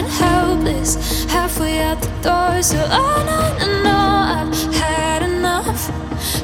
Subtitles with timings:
[0.00, 2.62] feeling helpless, halfway out the door.
[2.62, 5.90] So oh, on and on, I've had enough.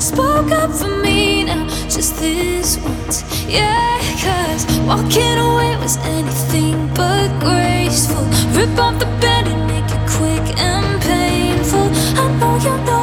[0.01, 3.23] Spoke up for me now, just this once.
[3.47, 8.25] Yeah, cause walking away was anything but graceful.
[8.53, 11.88] Rip off the bed and make it quick and painful.
[12.21, 12.95] I know you know.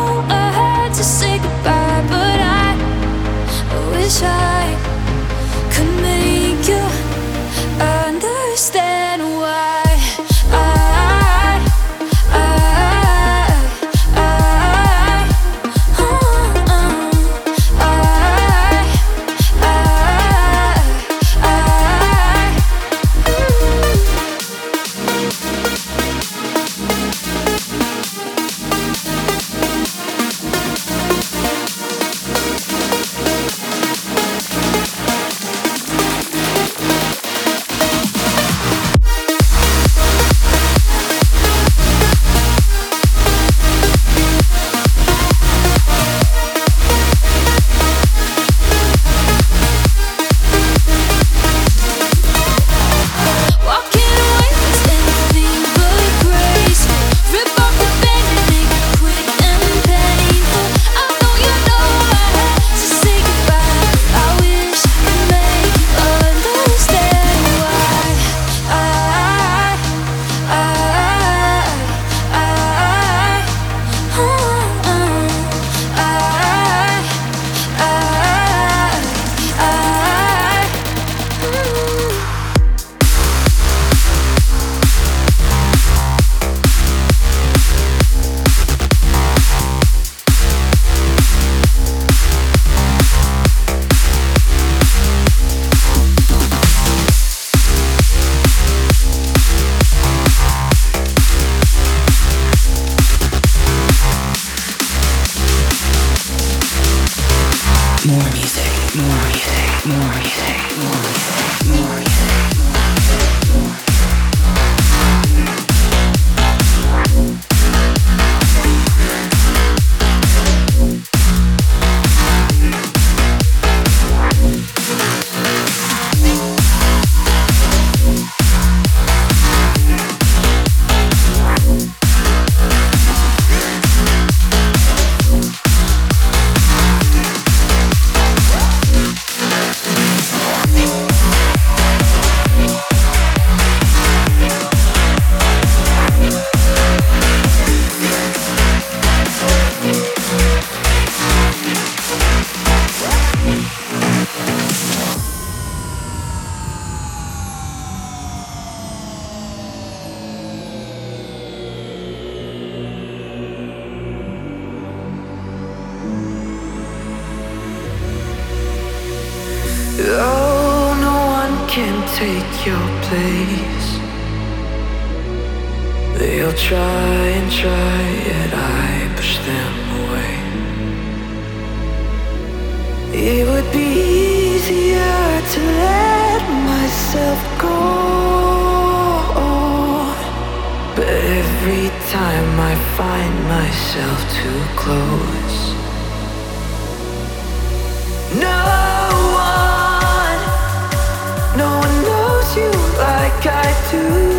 [203.93, 204.32] You.